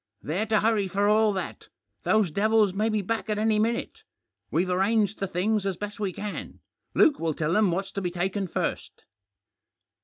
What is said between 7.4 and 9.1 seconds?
them what's to be taken first."